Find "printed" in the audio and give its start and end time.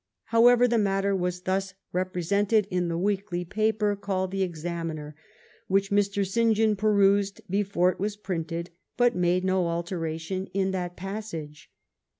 8.17-8.71